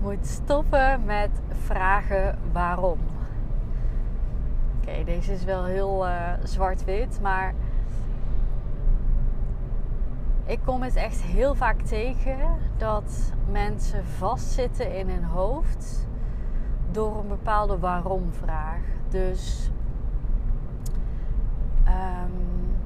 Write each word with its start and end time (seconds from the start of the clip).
moet 0.00 0.26
stoppen 0.26 1.04
met 1.04 1.30
vragen 1.48 2.38
waarom. 2.52 2.98
Oké, 4.80 5.04
deze 5.04 5.32
is 5.32 5.44
wel 5.44 5.64
heel 5.64 6.06
uh, 6.06 6.32
zwart-wit, 6.42 7.20
maar 7.22 7.54
ik 10.46 10.60
kom 10.64 10.82
het 10.82 10.96
echt 10.96 11.22
heel 11.22 11.54
vaak 11.54 11.80
tegen 11.80 12.38
dat 12.76 13.32
mensen 13.50 14.04
vastzitten 14.04 14.96
in 14.96 15.08
hun 15.08 15.24
hoofd 15.24 16.08
door 16.90 17.18
een 17.18 17.28
bepaalde 17.28 17.78
waarom-vraag. 17.78 18.80
Dus 19.08 19.70
um, 21.86 22.76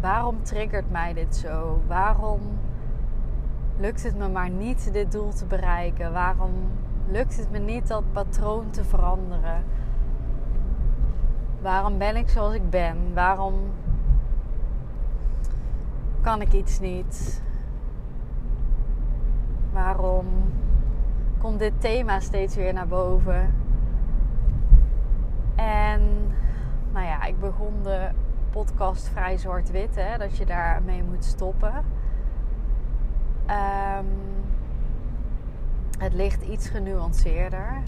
waarom 0.00 0.42
triggert 0.42 0.90
mij 0.90 1.12
dit 1.12 1.36
zo? 1.36 1.82
Waarom 1.86 2.40
lukt 3.78 4.02
het 4.02 4.16
me 4.16 4.28
maar 4.28 4.50
niet 4.50 4.92
dit 4.92 5.12
doel 5.12 5.32
te 5.32 5.46
bereiken? 5.46 6.12
Waarom 6.12 6.52
lukt 7.06 7.36
het 7.36 7.50
me 7.50 7.58
niet 7.58 7.88
dat 7.88 8.12
patroon 8.12 8.70
te 8.70 8.84
veranderen? 8.84 9.64
Waarom 11.60 11.98
ben 11.98 12.16
ik 12.16 12.28
zoals 12.28 12.54
ik 12.54 12.70
ben? 12.70 13.14
Waarom 13.14 13.54
kan 16.20 16.40
ik 16.40 16.52
iets 16.52 16.80
niet? 16.80 17.42
Waarom 19.72 20.26
komt 21.38 21.58
dit 21.58 21.80
thema 21.80 22.20
steeds 22.20 22.56
weer 22.56 22.72
naar 22.72 22.88
boven? 22.88 23.54
En 25.54 26.02
nou 26.92 27.06
ja, 27.06 27.24
ik 27.24 27.40
begon 27.40 27.72
de 27.82 28.08
podcast 28.50 29.08
vrij 29.08 29.36
zwart-wit, 29.36 29.94
hè, 29.94 30.18
dat 30.18 30.36
je 30.36 30.46
daarmee 30.46 31.02
moet 31.02 31.24
stoppen. 31.24 31.84
Um, 33.50 34.06
het 35.98 36.14
ligt 36.14 36.42
iets 36.42 36.68
genuanceerder. 36.68 37.82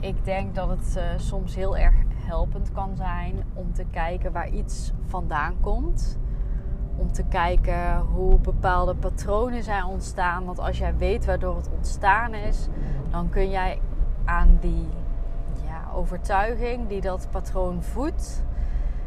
Ik 0.00 0.24
denk 0.24 0.54
dat 0.54 0.68
het 0.68 0.94
uh, 0.96 1.02
soms 1.16 1.54
heel 1.54 1.76
erg 1.76 1.94
helpend 2.14 2.72
kan 2.72 2.96
zijn 2.96 3.44
om 3.54 3.72
te 3.72 3.84
kijken 3.90 4.32
waar 4.32 4.48
iets 4.48 4.92
vandaan 5.06 5.54
komt. 5.60 6.18
Om 6.96 7.12
te 7.12 7.24
kijken 7.28 7.98
hoe 7.98 8.38
bepaalde 8.38 8.94
patronen 8.94 9.62
zijn 9.62 9.84
ontstaan. 9.84 10.44
Want 10.44 10.58
als 10.58 10.78
jij 10.78 10.96
weet 10.96 11.24
waardoor 11.24 11.56
het 11.56 11.68
ontstaan 11.76 12.34
is, 12.34 12.68
dan 13.10 13.28
kun 13.28 13.50
jij 13.50 13.80
aan 14.24 14.58
die 14.60 14.88
ja, 15.66 15.90
overtuiging 15.94 16.88
die 16.88 17.00
dat 17.00 17.28
patroon 17.30 17.82
voedt, 17.82 18.44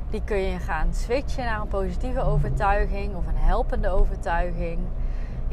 die 0.09 0.21
kun 0.23 0.37
je 0.37 0.59
gaan 0.59 0.93
switchen 0.93 1.45
naar 1.45 1.61
een 1.61 1.67
positieve 1.67 2.21
overtuiging 2.21 3.15
of 3.15 3.27
een 3.27 3.37
helpende 3.37 3.89
overtuiging 3.89 4.79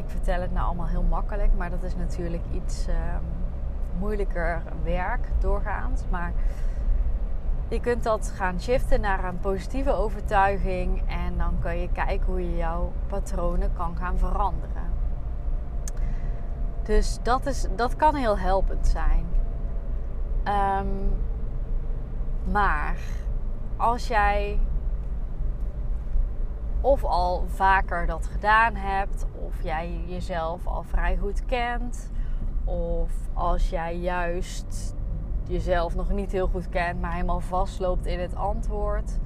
ik 0.00 0.10
vertel 0.10 0.40
het 0.40 0.52
nou 0.52 0.66
allemaal 0.66 0.86
heel 0.86 1.02
makkelijk, 1.02 1.50
maar 1.56 1.70
dat 1.70 1.82
is 1.82 1.96
natuurlijk 1.96 2.42
iets 2.52 2.88
uh, 2.88 2.94
moeilijker 3.98 4.62
werk 4.82 5.28
doorgaans. 5.38 6.02
Maar 6.10 6.32
je 7.68 7.80
kunt 7.80 8.02
dat 8.02 8.32
gaan 8.34 8.60
shiften 8.60 9.00
naar 9.00 9.24
een 9.24 9.38
positieve 9.38 9.92
overtuiging 9.92 11.02
en 11.08 11.38
dan 11.38 11.58
kun 11.60 11.80
je 11.80 11.88
kijken 11.92 12.26
hoe 12.26 12.50
je 12.50 12.56
jouw 12.56 12.92
patronen 13.06 13.72
kan 13.72 13.96
gaan 13.96 14.18
veranderen. 14.18 14.88
Dus 16.82 17.18
dat, 17.22 17.46
is, 17.46 17.66
dat 17.76 17.96
kan 17.96 18.14
heel 18.14 18.38
helpend 18.38 18.86
zijn. 18.86 19.24
Um, 20.44 21.12
maar 22.52 22.96
als 23.76 24.08
jij 24.08 24.58
of 26.80 27.04
al 27.04 27.44
vaker 27.46 28.06
dat 28.06 28.26
gedaan 28.26 28.74
hebt, 28.74 29.26
of 29.46 29.62
jij 29.62 30.00
jezelf 30.06 30.66
al 30.66 30.82
vrij 30.82 31.16
goed 31.16 31.44
kent, 31.44 32.10
of 32.64 33.10
als 33.32 33.70
jij 33.70 33.96
juist 33.96 34.94
jezelf 35.46 35.94
nog 35.94 36.10
niet 36.10 36.32
heel 36.32 36.48
goed 36.48 36.68
kent, 36.68 37.00
maar 37.00 37.12
helemaal 37.12 37.40
vastloopt 37.40 38.06
in 38.06 38.20
het 38.20 38.34
antwoord. 38.34 39.18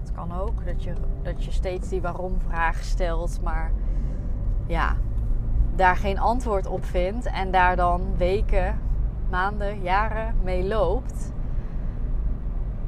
Het 0.00 0.12
kan 0.12 0.40
ook 0.40 0.64
dat 0.64 0.82
je, 0.82 0.92
dat 1.22 1.44
je 1.44 1.50
steeds 1.50 1.88
die 1.88 2.00
waarom-vraag 2.00 2.82
stelt, 2.82 3.40
maar 3.42 3.72
ja, 4.66 4.96
daar 5.74 5.96
geen 5.96 6.18
antwoord 6.18 6.66
op 6.66 6.84
vindt 6.84 7.26
en 7.26 7.50
daar 7.50 7.76
dan 7.76 8.16
weken, 8.16 8.80
maanden, 9.30 9.82
jaren 9.82 10.34
mee 10.42 10.64
loopt. 10.64 11.32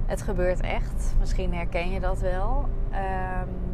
Het 0.07 0.23
gebeurt 0.23 0.61
echt. 0.61 1.15
Misschien 1.19 1.55
herken 1.55 1.91
je 1.91 2.01
dat 2.01 2.21
wel. 2.21 2.69
Um, 2.93 3.74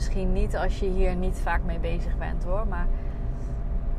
Misschien 0.00 0.32
niet 0.32 0.56
als 0.56 0.78
je 0.78 0.86
hier 0.86 1.16
niet 1.16 1.38
vaak 1.38 1.62
mee 1.64 1.78
bezig 1.78 2.18
bent 2.18 2.44
hoor. 2.44 2.66
Maar 2.66 2.86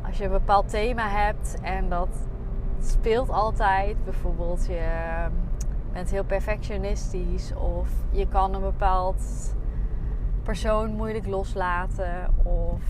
als 0.05 0.17
je 0.17 0.23
een 0.23 0.31
bepaald 0.31 0.69
thema 0.69 1.07
hebt 1.07 1.57
en 1.61 1.89
dat 1.89 2.07
speelt 2.79 3.29
altijd. 3.29 4.03
Bijvoorbeeld 4.03 4.65
je 4.65 4.87
bent 5.93 6.09
heel 6.09 6.23
perfectionistisch. 6.23 7.53
Of 7.53 7.89
je 8.09 8.27
kan 8.27 8.53
een 8.53 8.61
bepaald 8.61 9.55
persoon 10.43 10.95
moeilijk 10.95 11.27
loslaten. 11.27 12.33
Of 12.43 12.81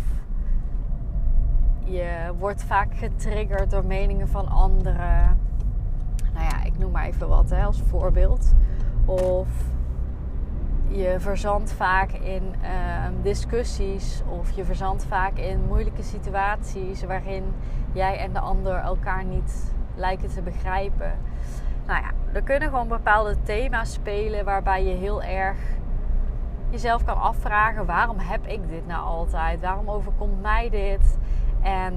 je 1.84 2.34
wordt 2.40 2.64
vaak 2.64 2.98
getriggerd 2.98 3.72
door 3.72 3.86
meningen 3.86 4.28
van 4.28 4.48
anderen. 4.48 5.40
Nou 6.34 6.46
ja, 6.46 6.64
ik 6.64 6.78
noem 6.78 6.92
maar 6.92 7.06
even 7.06 7.28
wat 7.28 7.50
hè, 7.50 7.64
als 7.64 7.82
voorbeeld. 7.82 8.54
Of 9.06 9.48
je 10.91 11.16
verzandt 11.19 11.74
vaak 11.74 12.12
in 12.12 12.56
ehm, 12.62 13.13
discussies 13.22 14.22
of 14.28 14.52
je 14.52 14.66
verzandt 14.66 15.06
vaak 15.06 15.38
in 15.38 15.66
moeilijke 15.68 16.03
situaties 16.03 17.03
waarin 17.03 17.53
jij 17.94 18.18
en 18.18 18.34
de 18.34 18.40
ander 18.40 18.75
elkaar 18.75 19.25
niet 19.25 19.74
lijken 19.96 20.30
te 20.30 20.41
begrijpen. 20.41 21.12
Nou 21.85 22.01
ja, 22.01 22.12
er 22.34 22.41
kunnen 22.41 22.69
gewoon 22.69 22.88
bepaalde 22.88 23.35
thema's 23.44 23.94
spelen 23.94 24.46
waarbij 24.46 24.84
je 24.84 24.96
heel 24.96 25.24
erg 25.24 25.57
jezelf 26.69 27.03
kan 27.03 27.22
afvragen: 27.22 27.85
waarom 27.85 28.18
heb 28.19 28.47
ik 28.47 28.69
dit 28.69 28.88
nou 28.88 29.03
altijd? 29.03 29.62
Waarom 29.62 29.90
overkomt 29.90 30.41
mij 30.41 30.69
dit? 30.69 31.18
En 31.62 31.94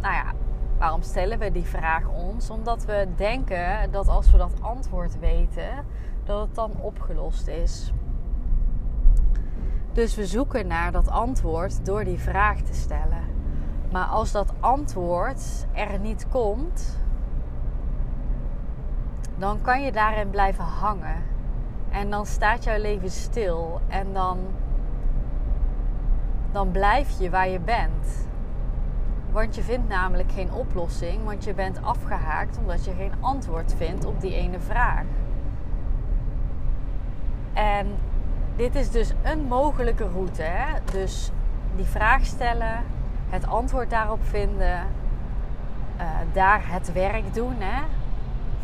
nou 0.00 0.14
ja, 0.14 0.32
waarom 0.78 1.02
stellen 1.02 1.38
we 1.38 1.52
die 1.52 1.66
vraag 1.66 2.08
ons? 2.08 2.50
Omdat 2.50 2.84
we 2.84 3.08
denken 3.16 3.90
dat 3.90 4.08
als 4.08 4.30
we 4.30 4.36
dat 4.36 4.52
antwoord 4.60 5.18
weten, 5.18 5.84
dat 6.24 6.40
het 6.40 6.54
dan 6.54 6.70
opgelost 6.80 7.46
is. 7.46 7.92
Dus 9.98 10.14
we 10.14 10.26
zoeken 10.26 10.66
naar 10.66 10.92
dat 10.92 11.08
antwoord 11.08 11.86
door 11.86 12.04
die 12.04 12.18
vraag 12.18 12.60
te 12.60 12.74
stellen. 12.74 13.24
Maar 13.92 14.06
als 14.06 14.32
dat 14.32 14.52
antwoord 14.60 15.66
er 15.72 15.98
niet 15.98 16.28
komt, 16.28 16.98
dan 19.36 19.60
kan 19.62 19.82
je 19.82 19.92
daarin 19.92 20.30
blijven 20.30 20.64
hangen. 20.64 21.22
En 21.90 22.10
dan 22.10 22.26
staat 22.26 22.64
jouw 22.64 22.78
leven 22.78 23.10
stil. 23.10 23.80
En 23.88 24.12
dan, 24.12 24.38
dan 26.52 26.70
blijf 26.70 27.20
je 27.20 27.30
waar 27.30 27.48
je 27.48 27.60
bent. 27.60 28.28
Want 29.30 29.54
je 29.54 29.62
vindt 29.62 29.88
namelijk 29.88 30.32
geen 30.32 30.52
oplossing, 30.52 31.24
want 31.24 31.44
je 31.44 31.54
bent 31.54 31.82
afgehaakt 31.82 32.58
omdat 32.58 32.84
je 32.84 32.92
geen 32.92 33.12
antwoord 33.20 33.74
vindt 33.74 34.04
op 34.04 34.20
die 34.20 34.34
ene 34.34 34.60
vraag. 34.60 35.04
En 37.52 37.86
dit 38.58 38.74
is 38.74 38.90
dus 38.90 39.12
een 39.22 39.40
mogelijke 39.40 40.08
route. 40.08 40.42
Hè? 40.42 40.78
Dus 40.92 41.30
die 41.76 41.84
vraag 41.84 42.24
stellen, 42.24 42.84
het 43.28 43.46
antwoord 43.46 43.90
daarop 43.90 44.20
vinden, 44.22 44.86
uh, 45.96 46.04
daar 46.32 46.60
het 46.64 46.92
werk 46.92 47.34
doen. 47.34 47.54
Hè? 47.58 47.82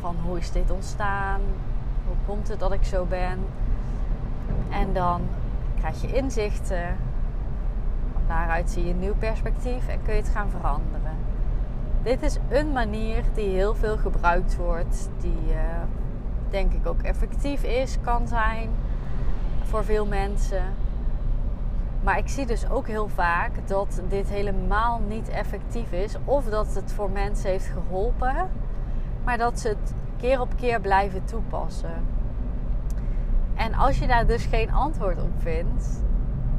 Van 0.01 0.17
hoe 0.25 0.39
is 0.39 0.53
dit 0.53 0.71
ontstaan? 0.71 1.41
Hoe 2.07 2.17
komt 2.27 2.49
het 2.49 2.61
dat 2.61 2.73
ik 2.73 2.85
zo 2.85 3.05
ben? 3.05 3.39
En 4.71 4.93
dan 4.93 5.21
krijg 5.79 6.01
je 6.01 6.13
inzichten. 6.13 6.97
Van 8.13 8.23
daaruit 8.29 8.71
zie 8.71 8.85
je 8.85 8.91
een 8.91 8.99
nieuw 8.99 9.17
perspectief 9.19 9.89
en 9.89 10.03
kun 10.03 10.15
je 10.15 10.21
het 10.21 10.31
gaan 10.31 10.51
veranderen. 10.51 11.17
Dit 12.03 12.23
is 12.23 12.39
een 12.49 12.73
manier 12.73 13.23
die 13.35 13.49
heel 13.49 13.75
veel 13.75 13.97
gebruikt 13.97 14.57
wordt, 14.57 15.11
die 15.21 15.51
uh, 15.51 15.59
denk 16.51 16.73
ik 16.73 16.87
ook 16.87 17.03
effectief 17.03 17.63
is, 17.63 17.99
kan 18.03 18.29
zijn 18.29 18.71
voor 19.65 19.85
veel 19.85 20.07
mensen. 20.07 20.63
Maar 22.03 22.19
ik 22.19 22.29
zie 22.29 22.47
dus 22.47 22.71
ook 22.71 22.87
heel 22.87 23.09
vaak 23.09 23.69
dat 23.69 24.03
dit 24.09 24.29
helemaal 24.29 25.01
niet 25.09 25.29
effectief 25.29 25.93
is. 25.93 26.17
Of 26.25 26.45
dat 26.45 26.75
het 26.75 26.93
voor 26.93 27.11
mensen 27.11 27.51
heeft 27.51 27.67
geholpen. 27.67 28.51
Maar 29.25 29.39
dat 29.39 29.61
ze 29.61 29.69
het 29.69 29.95
keer 30.17 30.41
op 30.41 30.57
keer 30.57 30.81
blijven 30.81 31.25
toepassen. 31.25 32.05
En 33.55 33.75
als 33.75 33.99
je 33.99 34.07
daar 34.07 34.27
dus 34.27 34.45
geen 34.45 34.73
antwoord 34.73 35.23
op 35.23 35.33
vindt. 35.39 36.03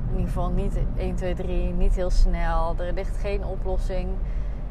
In 0.08 0.12
ieder 0.12 0.28
geval 0.28 0.50
niet 0.50 0.80
1, 0.98 1.16
2, 1.16 1.34
3, 1.36 1.74
niet 1.74 1.96
heel 1.96 2.10
snel. 2.10 2.76
Er 2.78 2.94
ligt 2.94 3.18
geen 3.18 3.46
oplossing 3.46 4.10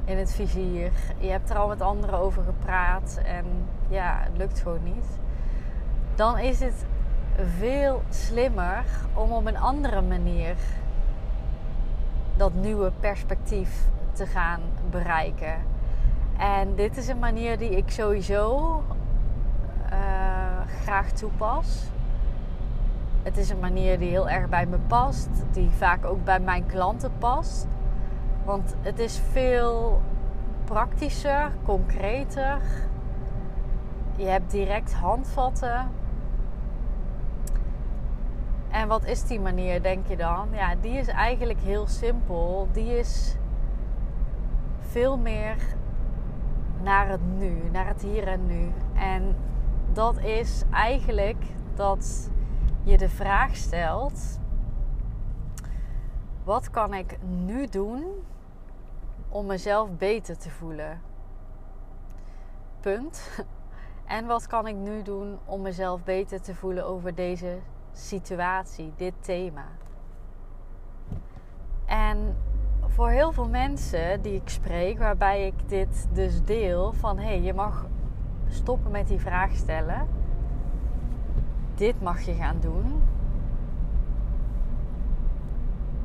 in 0.05 0.19
het 0.19 0.33
vizier. 0.33 0.91
Je 1.19 1.29
hebt 1.29 1.51
er 1.51 1.57
al 1.57 1.69
met 1.69 1.81
anderen 1.81 2.19
over 2.19 2.43
gepraat. 2.43 3.21
En 3.25 3.45
ja, 3.89 4.19
het 4.21 4.37
lukt 4.37 4.61
gewoon 4.61 4.83
niet. 4.85 5.07
Dan 6.15 6.39
is 6.39 6.61
het 6.61 6.85
veel 7.59 8.03
slimmer 8.09 8.85
om 9.15 9.33
op 9.33 9.47
een 9.47 9.59
andere 9.59 10.03
manier 10.03 10.57
dat 12.37 12.55
nieuwe 12.55 12.93
perspectief 13.01 13.89
te 14.13 14.27
gaan 14.27 14.61
bereiken. 14.91 15.55
En 16.39 16.75
dit 16.75 16.97
is 16.97 17.09
een 17.09 17.19
manier 17.19 17.59
die 17.59 17.71
ik 17.71 17.91
sowieso 17.91 18.83
uh, 19.93 19.97
graag 20.83 21.11
toepas. 21.11 21.83
Het 23.23 23.37
is 23.37 23.51
een 23.51 23.61
manier 23.61 23.99
die 23.99 24.09
heel 24.09 24.29
erg 24.29 24.49
bij 24.49 24.67
me 24.67 24.79
past, 24.79 25.29
die 25.53 25.71
vaak 25.71 26.05
ook 26.05 26.25
bij 26.25 26.41
mijn 26.41 26.67
klanten 26.67 27.13
past. 27.19 27.67
Want 28.45 28.75
het 28.81 28.99
is 28.99 29.21
veel 29.33 30.01
praktischer, 30.65 31.51
concreter. 31.65 32.61
Je 34.17 34.27
hebt 34.27 34.51
direct 34.51 34.95
handvatten 34.95 35.91
en 38.85 38.91
wat 38.91 39.05
is 39.05 39.23
die 39.23 39.41
manier, 39.41 39.83
denk 39.83 40.07
je 40.07 40.17
dan? 40.17 40.49
Ja, 40.53 40.75
die 40.75 40.99
is 40.99 41.09
eigenlijk 41.09 41.61
heel 41.61 41.87
simpel. 41.87 42.69
Die 42.73 42.99
is 42.99 43.37
veel 44.81 45.19
meer 45.19 45.57
naar 46.83 47.09
het 47.09 47.21
nu, 47.39 47.71
naar 47.73 47.87
het 47.87 48.03
hier 48.03 48.27
en 48.27 48.47
nu. 48.47 48.73
En 48.95 49.37
dat 49.93 50.19
is 50.19 50.63
eigenlijk 50.71 51.45
dat 51.75 52.31
je 52.83 52.99
de 52.99 53.09
vraag 53.09 53.57
stelt: 53.57 54.41
wat 56.43 56.71
kan 56.71 56.95
ik 56.95 57.19
nu 57.23 57.67
doen 57.67 58.05
om 59.29 59.47
mezelf 59.47 59.97
beter 59.97 60.39
te 60.39 60.51
voelen? 60.51 61.01
Punt. 62.81 63.23
En 64.05 64.27
wat 64.27 64.47
kan 64.47 64.67
ik 64.67 64.75
nu 64.77 65.03
doen 65.03 65.39
om 65.45 65.63
mezelf 65.63 66.03
beter 66.03 66.41
te 66.41 66.55
voelen 66.55 66.87
over 66.87 67.15
deze 67.15 67.59
situatie, 67.99 68.93
dit 68.97 69.15
thema. 69.21 69.67
En 71.85 72.37
voor 72.87 73.09
heel 73.09 73.33
veel 73.33 73.49
mensen 73.49 74.23
die 74.23 74.35
ik 74.35 74.49
spreek, 74.49 74.99
waarbij 74.99 75.47
ik 75.47 75.69
dit 75.69 76.07
dus 76.13 76.45
deel 76.45 76.93
van 76.93 77.19
hé, 77.19 77.25
hey, 77.25 77.41
je 77.41 77.55
mag 77.55 77.87
stoppen 78.49 78.91
met 78.91 79.09
die 79.09 79.19
vraag 79.19 79.53
stellen. 79.53 80.09
Dit 81.75 82.03
mag 82.03 82.21
je 82.21 82.35
gaan 82.35 82.61
doen. 82.61 83.03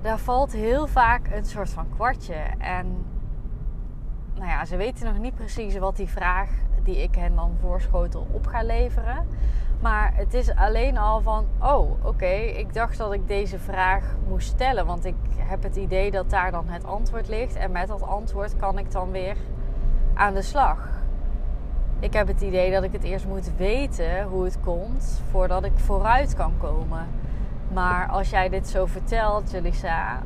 Daar 0.01 0.19
valt 0.19 0.51
heel 0.51 0.87
vaak 0.87 1.27
een 1.31 1.45
soort 1.45 1.69
van 1.69 1.89
kwartje. 1.89 2.33
En 2.57 3.05
nou 4.33 4.47
ja, 4.47 4.65
ze 4.65 4.77
weten 4.77 5.05
nog 5.05 5.17
niet 5.17 5.35
precies 5.35 5.77
wat 5.77 5.95
die 5.95 6.09
vraag 6.09 6.49
die 6.85 7.03
ik 7.03 7.15
hen 7.15 7.35
dan 7.35 7.51
voorschotel 7.61 8.27
op 8.31 8.47
ga 8.47 8.63
leveren. 8.63 9.27
Maar 9.79 10.11
het 10.15 10.33
is 10.33 10.55
alleen 10.55 10.97
al 10.97 11.21
van, 11.21 11.45
oh 11.61 12.05
oké, 12.05 12.33
ik 12.35 12.73
dacht 12.73 12.97
dat 12.97 13.13
ik 13.13 13.27
deze 13.27 13.59
vraag 13.59 14.15
moest 14.27 14.47
stellen. 14.47 14.85
Want 14.85 15.05
ik 15.05 15.15
heb 15.37 15.63
het 15.63 15.75
idee 15.75 16.11
dat 16.11 16.29
daar 16.29 16.51
dan 16.51 16.67
het 16.67 16.85
antwoord 16.85 17.27
ligt. 17.27 17.55
En 17.55 17.71
met 17.71 17.87
dat 17.87 18.01
antwoord 18.01 18.57
kan 18.57 18.77
ik 18.77 18.91
dan 18.91 19.11
weer 19.11 19.35
aan 20.13 20.33
de 20.33 20.41
slag. 20.41 20.87
Ik 21.99 22.13
heb 22.13 22.27
het 22.27 22.41
idee 22.41 22.71
dat 22.71 22.83
ik 22.83 22.91
het 22.91 23.03
eerst 23.03 23.25
moet 23.25 23.51
weten 23.57 24.23
hoe 24.23 24.43
het 24.43 24.59
komt 24.59 25.21
voordat 25.31 25.63
ik 25.63 25.71
vooruit 25.75 26.35
kan 26.35 26.53
komen. 26.57 27.07
Maar 27.73 28.07
als 28.07 28.29
jij 28.29 28.49
dit 28.49 28.67
zo 28.67 28.85
vertelt, 28.85 29.51
Jelissa, 29.51 30.21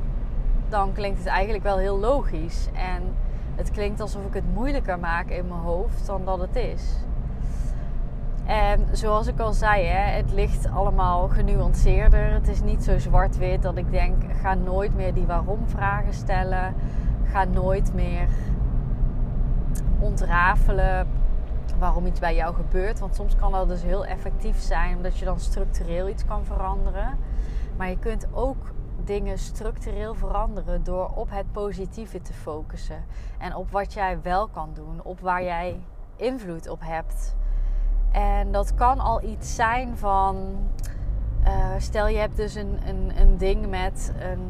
dan 0.70 0.94
klinkt 0.94 1.18
het 1.18 1.28
eigenlijk 1.28 1.64
wel 1.64 1.78
heel 1.78 2.00
logisch. 2.00 2.68
En 2.74 3.16
het 3.56 3.72
klinkt 3.72 4.00
alsof 4.00 4.26
ik 4.26 4.34
het 4.34 4.54
moeilijker 4.54 5.00
maak 5.00 5.30
in 5.30 5.48
mijn 5.48 5.60
hoofd 5.60 6.06
dan 6.06 6.26
dat 6.26 6.40
het 6.40 6.56
is. 6.56 6.96
En 8.46 8.88
zoals 8.92 9.28
ik 9.28 9.40
al 9.40 9.54
zei, 9.54 9.86
hè, 9.86 10.12
het 10.12 10.32
ligt 10.32 10.70
allemaal 10.70 11.28
genuanceerder. 11.28 12.32
Het 12.32 12.48
is 12.48 12.62
niet 12.62 12.84
zo 12.84 12.98
zwart-wit 12.98 13.62
dat 13.62 13.78
ik 13.78 13.92
denk: 13.92 14.24
ga 14.42 14.54
nooit 14.54 14.96
meer 14.96 15.14
die 15.14 15.26
waarom-vragen 15.26 16.14
stellen. 16.14 16.74
Ga 17.24 17.44
nooit 17.44 17.94
meer 17.94 18.28
ontrafelen 20.00 21.08
waarom 21.80 22.06
iets 22.06 22.20
bij 22.20 22.36
jou 22.36 22.56
gebeurt. 22.56 23.00
Want 23.00 23.16
soms 23.16 23.36
kan 23.36 23.52
dat 23.52 23.68
dus 23.68 23.84
heel 23.84 24.06
effectief 24.06 24.60
zijn, 24.60 24.96
omdat 24.96 25.18
je 25.18 25.26
dan 25.26 25.40
structureel 25.40 26.10
iets 26.10 26.26
kan 26.26 26.46
veranderen. 26.46 27.18
Maar 27.78 27.90
je 27.90 28.00
kunt 28.00 28.28
ook 28.32 28.72
dingen 29.04 29.38
structureel 29.38 30.14
veranderen 30.14 30.84
door 30.84 31.12
op 31.16 31.30
het 31.30 31.52
positieve 31.52 32.22
te 32.22 32.34
focussen. 32.34 33.04
En 33.38 33.56
op 33.56 33.72
wat 33.72 33.94
jij 33.94 34.22
wel 34.22 34.48
kan 34.48 34.70
doen, 34.74 35.00
op 35.04 35.20
waar 35.20 35.44
jij 35.44 35.80
invloed 36.16 36.70
op 36.70 36.80
hebt. 36.84 37.36
En 38.12 38.52
dat 38.52 38.76
kan 38.76 39.00
al 39.00 39.24
iets 39.24 39.56
zijn 39.56 39.98
van. 39.98 40.58
Uh, 41.46 41.70
stel 41.78 42.08
je 42.08 42.18
hebt 42.18 42.36
dus 42.36 42.56
een, 42.56 42.80
een, 42.86 43.12
een 43.20 43.38
ding 43.38 43.70
met 43.70 44.14
een, 44.20 44.42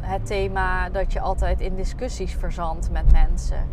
het 0.00 0.26
thema 0.26 0.88
dat 0.88 1.12
je 1.12 1.20
altijd 1.20 1.60
in 1.60 1.76
discussies 1.76 2.34
verzandt 2.34 2.90
met 2.90 3.12
mensen. 3.12 3.68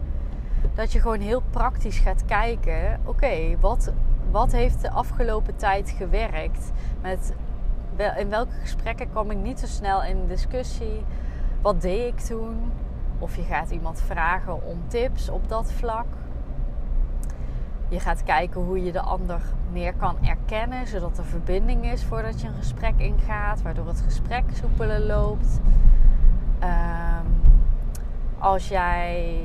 Dat 0.73 0.91
je 0.91 0.99
gewoon 0.99 1.19
heel 1.19 1.41
praktisch 1.49 1.97
gaat 1.97 2.25
kijken: 2.25 2.99
oké, 3.05 3.57
wat, 3.59 3.91
wat 4.31 4.51
heeft 4.51 4.81
de 4.81 4.91
afgelopen 4.91 5.55
tijd 5.55 5.89
gewerkt? 5.89 6.71
Met, 7.01 7.33
in 8.01 8.29
welke 8.29 8.53
gesprekken 8.61 9.09
kwam 9.09 9.31
ik 9.31 9.37
niet 9.37 9.59
zo 9.59 9.65
snel 9.65 10.03
in 10.03 10.27
discussie? 10.27 11.05
Wat 11.61 11.81
deed 11.81 12.13
ik 12.13 12.19
toen? 12.19 12.71
Of 13.19 13.35
je 13.35 13.43
gaat 13.43 13.69
iemand 13.69 14.01
vragen 14.01 14.65
om 14.65 14.83
tips 14.87 15.29
op 15.29 15.49
dat 15.49 15.71
vlak. 15.71 16.05
Je 17.87 17.99
gaat 17.99 18.23
kijken 18.23 18.61
hoe 18.61 18.83
je 18.83 18.91
de 18.91 19.01
ander 19.01 19.41
meer 19.71 19.93
kan 19.93 20.17
erkennen, 20.23 20.87
zodat 20.87 21.17
er 21.17 21.25
verbinding 21.25 21.91
is 21.91 22.03
voordat 22.03 22.41
je 22.41 22.47
een 22.47 22.53
gesprek 22.53 22.93
ingaat, 22.97 23.61
waardoor 23.61 23.87
het 23.87 24.01
gesprek 24.01 24.43
soepeler 24.53 24.99
loopt. 24.99 25.59
Ehm, 26.59 27.25
als 28.39 28.67
jij 28.67 29.39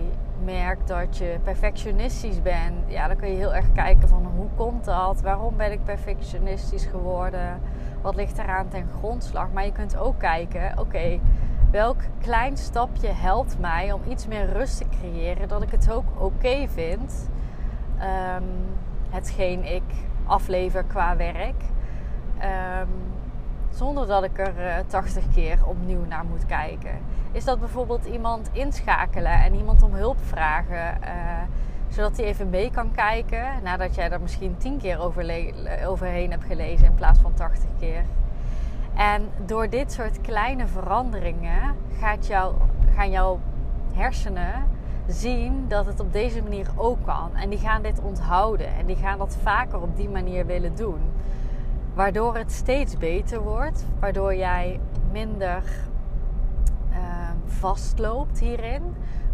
merkt 0.44 0.88
dat 0.88 1.16
je 1.16 1.38
perfectionistisch 1.44 2.42
bent, 2.42 2.74
ja, 2.86 3.08
dan 3.08 3.16
kun 3.16 3.28
je 3.28 3.36
heel 3.36 3.54
erg 3.54 3.72
kijken 3.72 4.08
van 4.08 4.26
hoe 4.36 4.48
komt 4.56 4.84
dat? 4.84 5.20
Waarom 5.20 5.56
ben 5.56 5.72
ik 5.72 5.84
perfectionistisch 5.84 6.84
geworden? 6.84 7.60
Wat 8.06 8.14
ligt 8.14 8.38
eraan 8.38 8.68
ten 8.68 8.88
grondslag? 8.98 9.52
Maar 9.52 9.64
je 9.64 9.72
kunt 9.72 9.96
ook 9.96 10.18
kijken, 10.18 10.78
oké, 10.78 11.18
welk 11.70 12.00
klein 12.20 12.56
stapje 12.56 13.08
helpt 13.08 13.58
mij 13.58 13.92
om 13.92 14.00
iets 14.08 14.26
meer 14.26 14.52
rust 14.52 14.78
te 14.78 14.84
creëren, 14.88 15.48
dat 15.48 15.62
ik 15.62 15.70
het 15.70 15.90
ook 15.90 16.04
oké 16.18 16.68
vind 16.68 17.28
um, 18.00 18.44
hetgeen 19.10 19.74
ik 19.74 19.82
aflever 20.26 20.84
qua 20.84 21.16
werk. 21.16 21.62
Ehm, 22.38 22.88
zonder 23.70 24.06
dat 24.06 24.24
ik 24.24 24.38
er 24.38 24.56
uh, 24.56 24.78
eh, 24.78 24.86
80 24.86 25.24
keer 25.34 25.58
opnieuw 25.66 26.04
naar 26.04 26.24
moet 26.24 26.46
kijken. 26.46 26.98
Is 27.32 27.44
dat 27.44 27.60
bijvoorbeeld 27.60 28.04
iemand 28.04 28.50
inschakelen 28.52 29.42
en 29.42 29.54
iemand 29.54 29.82
om 29.82 29.94
hulp 29.94 30.18
vragen, 30.24 30.98
uh, 31.02 31.42
zodat 31.96 32.16
hij 32.16 32.26
even 32.26 32.50
mee 32.50 32.70
kan 32.70 32.90
kijken 32.92 33.46
nadat 33.62 33.94
jij 33.94 34.10
er 34.10 34.20
misschien 34.20 34.56
10 34.56 34.78
keer 34.78 35.00
overheen 35.86 36.30
hebt 36.30 36.44
gelezen 36.44 36.86
in 36.86 36.94
plaats 36.94 37.18
van 37.18 37.34
80 37.34 37.68
keer. 37.78 38.04
En 38.94 39.28
door 39.46 39.68
dit 39.68 39.92
soort 39.92 40.20
kleine 40.20 40.66
veranderingen 40.66 41.76
gaat 41.98 42.26
jou, 42.26 42.54
gaan 42.94 43.10
jouw 43.10 43.40
hersenen 43.92 44.52
zien 45.06 45.64
dat 45.68 45.86
het 45.86 46.00
op 46.00 46.12
deze 46.12 46.42
manier 46.42 46.66
ook 46.74 46.98
kan. 47.04 47.30
En 47.34 47.48
die 47.48 47.58
gaan 47.58 47.82
dit 47.82 48.00
onthouden 48.00 48.74
en 48.74 48.86
die 48.86 48.96
gaan 48.96 49.18
dat 49.18 49.36
vaker 49.42 49.80
op 49.80 49.96
die 49.96 50.08
manier 50.08 50.46
willen 50.46 50.74
doen. 50.74 51.00
Waardoor 51.94 52.36
het 52.36 52.52
steeds 52.52 52.98
beter 52.98 53.40
wordt, 53.40 53.84
waardoor 54.00 54.34
jij 54.34 54.80
minder 55.12 55.62
uh, 56.90 56.96
vastloopt 57.46 58.38
hierin. 58.38 58.82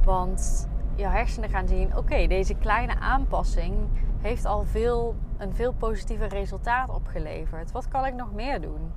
Want 0.04 0.69
je 1.02 1.09
hersenen 1.09 1.50
gaan 1.50 1.68
zien: 1.68 1.97
oké, 1.97 2.26
deze 2.26 2.54
kleine 2.54 2.99
aanpassing 3.00 3.75
heeft 4.21 4.44
al 4.44 4.64
veel, 4.64 5.14
een 5.38 5.54
veel 5.54 5.73
positiever 5.73 6.28
resultaat 6.28 6.88
opgeleverd. 6.88 7.73
Wat 7.73 7.88
kan 7.88 8.06
ik 8.06 8.14
nog 8.14 8.32
meer 8.32 8.61
doen? 8.61 8.92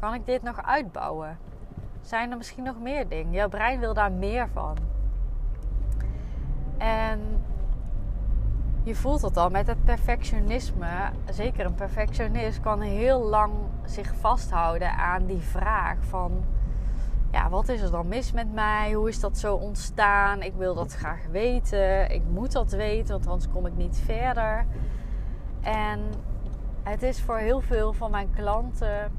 Kan 0.00 0.14
ik 0.14 0.26
dit 0.26 0.42
nog 0.42 0.62
uitbouwen? 0.62 1.38
Zijn 2.00 2.30
er 2.30 2.36
misschien 2.36 2.64
nog 2.64 2.80
meer 2.80 3.08
dingen? 3.08 3.32
Jouw 3.32 3.48
brein 3.48 3.80
wil 3.80 3.94
daar 3.94 4.12
meer 4.12 4.48
van. 4.48 4.76
En 6.78 7.20
je 8.82 8.94
voelt 8.94 9.22
het 9.22 9.36
al 9.36 9.50
met 9.50 9.66
het 9.66 9.84
perfectionisme. 9.84 11.10
Zeker 11.30 11.66
een 11.66 11.74
perfectionist 11.74 12.60
kan 12.60 12.80
heel 12.80 13.22
lang 13.22 13.52
zich 13.84 14.14
vasthouden 14.20 14.96
aan 14.96 15.26
die 15.26 15.40
vraag 15.40 15.96
van 16.00 16.44
ja, 17.34 17.48
wat 17.48 17.68
is 17.68 17.80
er 17.80 17.90
dan 17.90 18.08
mis 18.08 18.32
met 18.32 18.52
mij? 18.52 18.92
Hoe 18.92 19.08
is 19.08 19.20
dat 19.20 19.38
zo 19.38 19.54
ontstaan? 19.54 20.42
Ik 20.42 20.54
wil 20.54 20.74
dat 20.74 20.94
graag 20.94 21.26
weten. 21.30 22.10
Ik 22.10 22.22
moet 22.30 22.52
dat 22.52 22.72
weten, 22.72 23.12
want 23.12 23.26
anders 23.26 23.50
kom 23.52 23.66
ik 23.66 23.76
niet 23.76 24.02
verder. 24.04 24.66
En 25.60 26.00
het 26.82 27.02
is 27.02 27.22
voor 27.22 27.38
heel 27.38 27.60
veel 27.60 27.92
van 27.92 28.10
mijn 28.10 28.30
klanten 28.34 29.12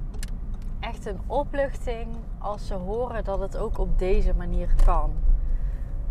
echt 0.80 1.06
een 1.06 1.20
opluchting 1.28 2.16
als 2.38 2.68
ze 2.68 2.74
horen 2.74 3.24
dat 3.24 3.40
het 3.40 3.58
ook 3.58 3.78
op 3.78 4.00
deze 4.00 4.34
manier 4.34 4.76
kan. 4.86 5.14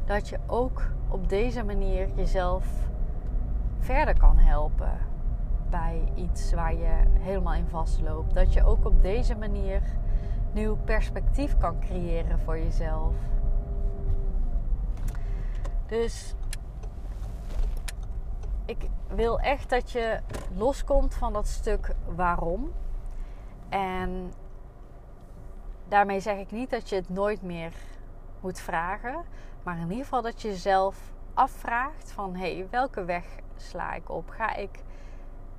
Dat 0.05 0.29
je 0.29 0.39
ook 0.47 0.83
op 1.09 1.29
deze 1.29 1.65
manier 1.65 2.09
jezelf 2.15 2.67
verder 3.79 4.19
kan 4.19 4.39
helpen 4.39 4.99
bij 5.71 6.13
iets 6.15 6.53
waar 6.53 6.75
je 6.75 6.97
helemaal 7.19 7.55
in 7.55 7.69
vastloopt. 7.69 8.35
Dat 8.35 8.53
je 8.53 8.65
ook 8.65 8.85
op 8.85 9.03
deze 9.03 9.37
manier 9.37 9.83
nieuw 10.55 10.77
perspectief 10.77 11.57
kan 11.59 11.81
creëren 11.81 12.39
voor 12.41 12.59
jezelf. 12.59 13.15
Dus 15.87 16.35
ik 18.65 18.89
wil 19.09 19.41
echt 19.41 19.71
dat 19.71 19.91
je 19.91 20.21
loskomt 20.55 21.15
van 21.15 21.33
dat 21.33 21.47
stuk 21.47 21.95
waarom. 22.07 22.73
En 23.69 24.33
daarmee 25.89 26.21
zeg 26.21 26.39
ik 26.39 26.51
niet 26.51 26.71
dat 26.71 26.89
je 26.89 26.97
het 26.97 27.09
nooit 27.09 27.43
meer 27.43 27.73
moet 28.41 28.61
vragen. 28.61 29.25
Maar 29.63 29.77
in 29.77 29.89
ieder 29.89 30.05
geval 30.05 30.23
dat 30.23 30.43
je 30.43 30.49
jezelf 30.49 31.13
afvraagt 31.35 32.13
van 32.13 32.37
hé, 32.37 32.57
hey, 32.57 32.67
welke 32.71 33.05
weg 33.05 33.25
sla 33.57 33.95
ik 33.95 34.11
op? 34.11 34.29
Ga 34.29 34.55
ik 34.55 34.83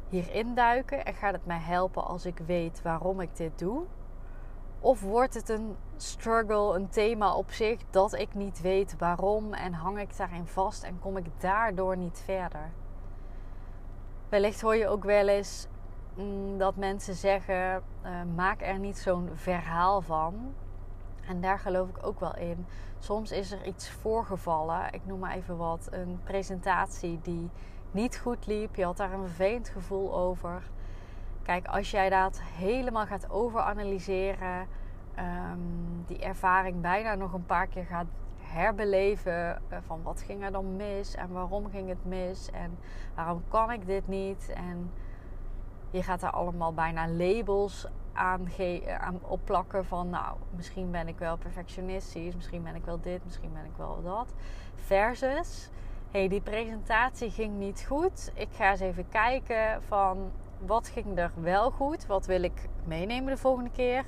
hierin 0.09 0.55
duiken 0.55 1.05
en 1.05 1.13
gaat 1.13 1.33
het 1.33 1.45
mij 1.45 1.59
helpen 1.59 2.05
als 2.05 2.25
ik 2.25 2.37
weet 2.37 2.81
waarom 2.81 3.19
ik 3.19 3.35
dit 3.35 3.59
doe? 3.59 3.85
Of 4.85 5.01
wordt 5.01 5.33
het 5.33 5.49
een 5.49 5.75
struggle, 5.97 6.75
een 6.75 6.89
thema 6.89 7.35
op 7.35 7.51
zich 7.51 7.79
dat 7.89 8.13
ik 8.13 8.33
niet 8.33 8.61
weet 8.61 8.97
waarom 8.97 9.53
en 9.53 9.73
hang 9.73 9.99
ik 9.99 10.17
daarin 10.17 10.47
vast 10.47 10.83
en 10.83 10.99
kom 10.99 11.17
ik 11.17 11.25
daardoor 11.37 11.97
niet 11.97 12.21
verder? 12.25 12.71
Wellicht 14.29 14.61
hoor 14.61 14.75
je 14.75 14.87
ook 14.87 15.03
wel 15.03 15.27
eens 15.27 15.67
mm, 16.15 16.57
dat 16.57 16.75
mensen 16.75 17.15
zeggen: 17.15 17.83
uh, 18.03 18.11
maak 18.35 18.61
er 18.61 18.79
niet 18.79 18.97
zo'n 18.97 19.29
verhaal 19.33 20.01
van. 20.01 20.53
En 21.27 21.41
daar 21.41 21.59
geloof 21.59 21.89
ik 21.89 22.05
ook 22.05 22.19
wel 22.19 22.35
in. 22.35 22.65
Soms 22.99 23.31
is 23.31 23.51
er 23.51 23.65
iets 23.65 23.89
voorgevallen. 23.89 24.93
Ik 24.93 25.05
noem 25.05 25.19
maar 25.19 25.35
even 25.35 25.57
wat. 25.57 25.87
Een 25.91 26.19
presentatie 26.23 27.19
die 27.21 27.49
niet 27.91 28.17
goed 28.17 28.45
liep. 28.45 28.75
Je 28.75 28.83
had 28.83 28.97
daar 28.97 29.13
een 29.13 29.27
vervelend 29.27 29.69
gevoel 29.69 30.15
over. 30.15 30.63
Kijk, 31.45 31.67
als 31.67 31.91
jij 31.91 32.09
dat 32.09 32.41
helemaal 32.41 33.05
gaat 33.05 33.29
overanalyseren, 33.29 34.67
um, 35.19 36.03
die 36.05 36.19
ervaring 36.19 36.81
bijna 36.81 37.15
nog 37.15 37.33
een 37.33 37.45
paar 37.45 37.67
keer 37.67 37.85
gaat 37.85 38.05
herbeleven 38.37 39.61
uh, 39.71 39.77
van 39.85 40.03
wat 40.03 40.21
ging 40.21 40.43
er 40.43 40.51
dan 40.51 40.75
mis 40.75 41.15
en 41.15 41.31
waarom 41.31 41.69
ging 41.69 41.89
het 41.89 42.05
mis 42.05 42.51
en 42.51 42.77
waarom 43.15 43.43
kan 43.47 43.71
ik 43.71 43.85
dit 43.85 44.07
niet? 44.07 44.53
En 44.55 44.91
je 45.89 46.03
gaat 46.03 46.19
daar 46.19 46.31
allemaal 46.31 46.73
bijna 46.73 47.07
labels 47.07 47.87
aan, 48.13 48.47
aan 48.99 49.19
opplakken 49.21 49.85
van 49.85 50.09
nou 50.09 50.37
misschien 50.49 50.91
ben 50.91 51.07
ik 51.07 51.17
wel 51.17 51.37
perfectionistisch, 51.37 52.35
misschien 52.35 52.63
ben 52.63 52.75
ik 52.75 52.85
wel 52.85 52.99
dit, 53.01 53.25
misschien 53.25 53.53
ben 53.53 53.65
ik 53.65 53.77
wel 53.77 54.01
dat. 54.03 54.33
Versus 54.75 55.69
hey 56.11 56.27
die 56.27 56.41
presentatie 56.41 57.29
ging 57.29 57.57
niet 57.57 57.85
goed, 57.87 58.31
ik 58.33 58.49
ga 58.51 58.71
eens 58.71 58.79
even 58.79 59.09
kijken 59.09 59.83
van 59.83 60.31
wat 60.59 60.87
ging 60.87 61.17
er 61.17 61.31
wel 61.35 61.71
goed? 61.71 62.05
Wat 62.05 62.25
wil 62.25 62.43
ik 62.43 62.69
meenemen 62.83 63.33
de 63.33 63.39
volgende 63.39 63.71
keer? 63.71 64.03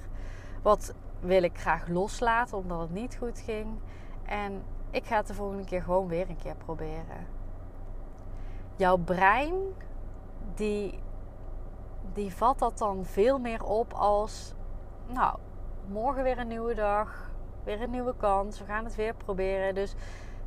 Wat 0.62 0.94
wil 1.20 1.44
ik 1.44 1.58
graag 1.58 1.88
loslaten 1.88 2.58
omdat 2.58 2.80
het 2.80 2.92
niet 2.92 3.16
goed 3.16 3.40
ging? 3.40 3.68
En 4.26 4.64
ik 4.92 5.06
ga 5.06 5.18
het 5.18 5.28
de 5.28 5.34
volgende 5.34 5.66
keer 5.66 5.82
gewoon 5.82 6.08
weer 6.08 6.30
een 6.30 6.38
keer 6.38 6.56
proberen. 6.56 7.28
Jouw 8.76 8.98
brein, 8.98 9.54
die, 10.56 11.00
die 12.14 12.36
vat 12.36 12.60
dat 12.60 12.78
dan 12.78 13.06
veel 13.06 13.40
meer 13.40 13.64
op 13.64 13.94
als... 13.94 14.54
Nou, 15.08 15.38
morgen 15.88 16.24
weer 16.24 16.38
een 16.38 16.48
nieuwe 16.48 16.74
dag. 16.74 17.32
Weer 17.64 17.82
een 17.82 17.90
nieuwe 17.90 18.16
kans. 18.18 18.60
We 18.60 18.66
gaan 18.66 18.84
het 18.84 18.96
weer 18.96 19.14
proberen. 19.14 19.76
Dus 19.76 19.96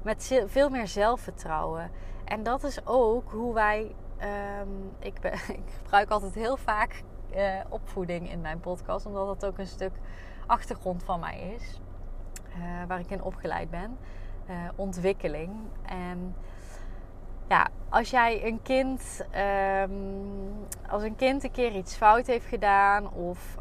met 0.03 0.43
veel 0.47 0.69
meer 0.69 0.89
zelfvertrouwen. 0.89 1.91
En 2.25 2.43
dat 2.43 2.65
is 2.65 2.87
ook 2.87 3.31
hoe 3.31 3.55
wij 3.55 3.95
Um, 4.23 4.93
ik, 4.99 5.21
ben, 5.21 5.33
ik, 5.59 5.63
gebruik 5.83 6.11
altijd 6.11 6.35
heel 6.35 6.57
vaak 6.57 7.03
uh, 7.37 7.61
opvoeding 7.69 8.31
in 8.31 8.41
mijn 8.41 8.61
podcast, 8.61 9.07
omdat 9.07 9.27
dat 9.27 9.51
ook 9.51 9.59
een 9.59 9.67
stuk 9.67 9.93
achtergrond 10.47 11.05
van 11.05 11.21
mij 11.21 11.57
is, 11.57 11.81
uh, 12.59 12.87
waar 12.89 13.01
ik 13.01 13.11
in 13.11 13.23
opgeleid 13.23 13.71
ben. 13.71 13.99
Uh, 14.51 14.57
ontwikkeling. 14.77 15.51
En 15.87 16.37
ja, 17.49 17.69
als 17.89 18.11
jij 18.11 18.47
een 18.47 18.63
kind, 18.63 19.27
um, 19.83 20.67
als 20.91 21.03
een 21.03 21.17
kind 21.17 21.45
een 21.45 21.51
keer 21.51 21.75
iets 21.75 21.97
fout 21.97 22.27
heeft 22.27 22.47
gedaan 22.47 23.13
of 23.13 23.59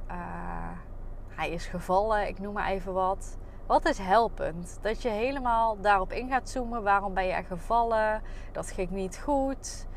hij 1.27 1.49
is 1.49 1.65
gevallen, 1.65 2.27
ik 2.27 2.39
noem 2.39 2.53
maar 2.53 2.69
even 2.69 2.93
wat. 2.93 3.37
Wat 3.65 3.85
is 3.85 3.97
helpend? 3.97 4.79
Dat 4.81 5.01
je 5.01 5.09
helemaal 5.09 5.81
daarop 5.81 6.11
in 6.11 6.29
gaat 6.29 6.49
zoomen. 6.49 6.83
Waarom 6.83 7.13
ben 7.13 7.35
er 7.35 7.43
gevallen? 7.43 8.21
Dat 8.51 8.71
ging 8.71 8.89
niet 8.89 9.17
goed. 9.17 9.87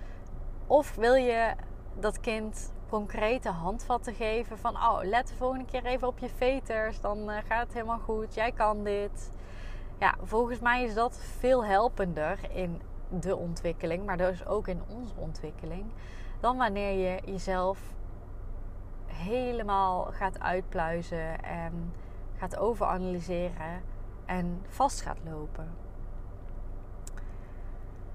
Of 0.73 0.95
wil 0.95 1.15
je 1.15 1.55
dat 1.95 2.21
kind 2.21 2.73
concrete 2.89 3.49
handvatten 3.49 4.15
geven 4.15 4.59
van 4.59 4.77
oh, 4.77 4.99
let 5.03 5.29
de 5.29 5.35
volgende 5.35 5.65
keer 5.65 5.85
even 5.85 6.09
op 6.09 6.19
je 6.19 6.29
veters, 6.29 7.01
dan 7.01 7.31
uh, 7.31 7.37
gaat 7.49 7.67
het 7.67 7.73
helemaal 7.73 7.99
goed, 7.99 8.35
jij 8.35 8.53
kan 8.53 8.85
dit. 8.85 9.33
Ja, 9.99 10.15
volgens 10.23 10.61
mij 10.61 10.85
is 10.85 10.95
dat 10.95 11.19
veel 11.39 11.65
helpender 11.65 12.39
in 12.51 12.81
de 13.09 13.37
ontwikkeling, 13.37 14.07
maar 14.07 14.17
dus 14.17 14.47
ook 14.47 14.69
in 14.69 14.83
onze 14.89 15.15
ontwikkeling, 15.17 15.85
dan 16.41 16.57
wanneer 16.57 16.93
je 16.93 17.21
jezelf 17.25 17.79
helemaal 19.07 20.05
gaat 20.05 20.41
uitpluizen 20.41 21.43
en 21.43 21.93
gaat 22.37 22.57
overanalyseren 22.59 23.83
en 24.27 24.63
vast 24.69 25.01
gaat 25.01 25.19
lopen 25.25 25.92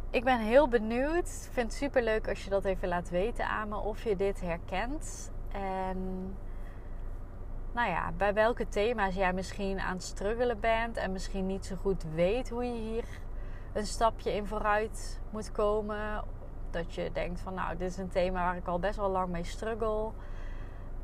ik 0.10 0.24
ben 0.24 0.40
heel 0.40 0.68
benieuwd. 0.68 1.28
Ik 1.46 1.52
vind 1.52 1.68
het 1.68 1.74
super 1.74 2.04
leuk 2.04 2.28
als 2.30 2.44
je 2.44 2.50
dat 2.50 2.66
even 2.66 2.88
laat 2.88 3.10
weten 3.10 3.48
aan 3.48 3.70
me 3.70 3.78
of 3.78 4.04
je 4.04 4.16
dit 4.16 4.42
herkent. 4.42 5.32
En 5.52 5.98
nou 7.74 7.90
ja, 7.90 8.12
bij 8.18 8.34
welke 8.34 8.68
thema's 8.68 9.16
jij 9.16 9.34
misschien 9.34 9.80
aan 9.80 9.94
het 9.94 10.04
struggelen 10.04 10.60
bent 10.60 10.98
en 10.98 11.12
misschien 11.12 11.46
niet 11.46 11.66
zo 11.66 11.76
goed 11.76 12.04
weet 12.14 12.50
hoe 12.50 12.64
je 12.64 12.80
hier 12.80 13.06
een 13.74 13.86
stapje 13.86 14.34
in 14.34 14.46
vooruit 14.46 15.22
moet 15.30 15.52
komen. 15.52 16.24
Dat 16.70 16.94
je 16.94 17.12
denkt 17.14 17.40
van 17.40 17.54
nou, 17.54 17.78
dit 17.78 17.90
is 17.90 17.98
een 17.98 18.10
thema 18.10 18.44
waar 18.44 18.56
ik 18.56 18.68
al 18.68 18.80
best 18.80 18.98
wel 18.98 19.10
lang 19.10 19.30
mee 19.30 19.44
struggle. 19.44 20.12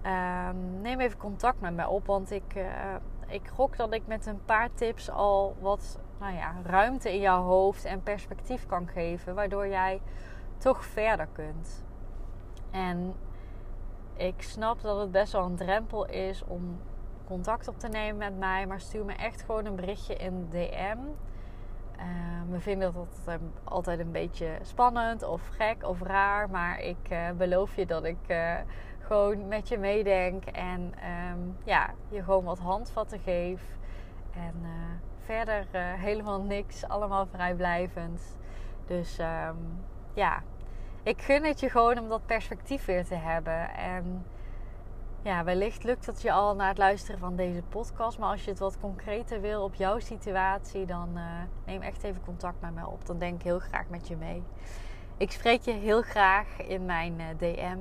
Um, 0.06 0.82
neem 0.82 1.00
even 1.00 1.18
contact 1.18 1.62
met 1.62 1.76
mij 1.76 1.86
op, 1.86 2.06
want 2.06 2.32
ik, 2.32 2.56
uh, 2.56 2.64
ik 3.28 3.48
gok 3.48 3.78
dat 3.78 3.94
ik 3.94 4.08
met 4.08 4.26
een 4.26 4.46
paar 4.46 4.74
tips 4.74 5.10
al 5.10 5.56
wat 5.60 6.00
nou 6.20 6.34
ja, 6.34 6.56
ruimte 6.64 7.14
in 7.14 7.20
jouw 7.20 7.42
hoofd 7.42 7.86
en 7.86 8.04
perspectief 8.04 8.66
kan 8.66 8.88
geven, 8.88 9.36
waardoor 9.36 9.68
jij 9.68 10.02
toch 10.58 10.86
verder 10.86 11.28
kunt. 11.32 11.84
En 12.72 13.14
ik 14.14 14.42
snap 14.42 14.82
dat 14.82 15.00
het 15.00 15.12
best 15.12 15.32
wel 15.32 15.46
een 15.46 15.56
drempel 15.56 16.06
is 16.06 16.44
om 16.44 16.80
contact 17.26 17.68
op 17.68 17.80
te 17.80 17.88
nemen 17.88 18.18
met 18.18 18.38
mij, 18.38 18.68
maar 18.68 18.80
stuur 18.80 19.06
me 19.06 19.14
echt 19.14 19.42
gewoon 19.42 19.66
een 19.66 19.76
berichtje 19.76 20.16
in 20.16 20.48
DM. 20.50 20.98
Uh, 21.98 22.06
we 22.50 22.60
vinden 22.60 22.94
dat 22.94 23.40
altijd 23.64 24.00
een 24.00 24.12
beetje 24.12 24.58
spannend 24.62 25.24
of 25.24 25.48
gek 25.48 25.84
of 25.84 26.02
raar, 26.02 26.50
maar 26.50 26.80
ik 26.80 27.10
uh, 27.12 27.30
beloof 27.32 27.76
je 27.76 27.86
dat 27.86 28.04
ik 28.04 28.28
uh, 28.28 28.54
gewoon 29.00 29.48
met 29.48 29.68
je 29.68 29.78
meedenk 29.78 30.46
en 30.46 30.94
um, 31.32 31.58
ja, 31.64 31.90
je 32.10 32.24
gewoon 32.24 32.44
wat 32.44 32.60
handvatten 32.60 33.20
geef. 33.20 33.62
En 34.32 34.56
verder 35.26 35.66
uh, 35.72 35.82
helemaal 35.94 36.42
niks. 36.42 36.88
Allemaal 36.88 37.26
vrijblijvend. 37.26 38.22
Dus 38.86 39.20
um, 39.20 39.84
ja, 40.14 40.44
ik 41.04 41.22
gun 41.22 41.44
het 41.44 41.60
je 41.60 41.70
gewoon 41.70 42.00
om 42.00 42.10
dat 42.10 42.26
perspectief 42.26 42.86
weer 42.86 43.06
te 43.06 43.16
hebben. 43.16 43.70
En 43.76 44.26
ja, 45.22 45.44
wellicht 45.44 45.84
lukt 45.84 46.06
het 46.06 46.22
je 46.22 46.32
al 46.32 46.56
na 46.56 46.68
het 46.68 46.78
luisteren 46.78 47.20
van 47.20 47.36
deze 47.36 47.62
podcast. 47.70 48.18
Maar 48.18 48.30
als 48.30 48.44
je 48.44 48.50
het 48.50 48.60
wat 48.60 48.80
concreter 48.80 49.42
wil 49.42 49.64
op 49.64 49.74
jouw 49.76 50.00
situatie, 50.00 50.86
dan 50.86 51.10
uh, 51.16 51.24
neem 51.66 51.82
echt 51.82 52.04
even 52.04 52.22
contact 52.26 52.62
met 52.62 52.74
mij 52.74 52.84
op. 52.84 53.06
Dan 53.06 53.20
denk 53.20 53.36
ik 53.36 53.44
heel 53.44 53.60
graag 53.60 53.90
met 53.90 54.08
je 54.08 54.16
mee. 54.16 54.44
Ik 55.18 55.32
spreek 55.32 55.62
je 55.62 55.72
heel 55.72 56.02
graag 56.02 56.62
in 56.62 56.86
mijn 56.86 57.20
uh, 57.20 57.26
DM. 57.38 57.78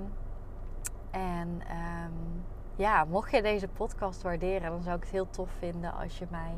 En 1.11 1.49
um, 1.49 2.45
ja, 2.77 3.05
mocht 3.05 3.31
je 3.31 3.43
deze 3.43 3.69
podcast 3.69 4.23
waarderen, 4.23 4.71
dan 4.71 4.83
zou 4.83 4.97
ik 4.97 5.03
het 5.03 5.13
heel 5.13 5.31
tof 5.31 5.51
vinden 5.59 5.95
als 5.95 6.19
je 6.19 6.27
mij 6.31 6.55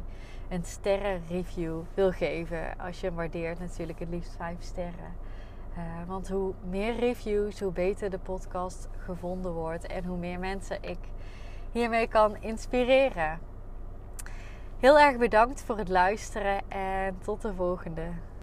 een 0.49 0.65
sterrenreview 0.65 1.81
wil 1.95 2.13
geven. 2.13 2.79
Als 2.79 3.01
je 3.01 3.07
hem 3.07 3.17
waardeert, 3.17 3.59
natuurlijk 3.59 3.99
het 3.99 4.09
liefst 4.09 4.37
5 4.37 4.57
sterren. 4.61 5.15
Uh, 5.77 5.83
want 6.07 6.29
hoe 6.29 6.53
meer 6.69 6.99
reviews, 6.99 7.61
hoe 7.61 7.73
beter 7.73 8.11
de 8.11 8.19
podcast 8.19 8.89
gevonden 8.99 9.53
wordt 9.53 9.87
en 9.87 10.05
hoe 10.05 10.19
meer 10.19 10.39
mensen 10.39 10.79
ik 10.81 10.99
hiermee 11.73 12.07
kan 12.07 12.37
inspireren. 12.41 13.39
Heel 14.79 14.99
erg 14.99 15.17
bedankt 15.17 15.63
voor 15.63 15.79
het 15.79 15.89
luisteren 15.89 16.71
en 16.71 17.19
tot 17.23 17.43
de 17.43 17.55
volgende. 17.55 18.11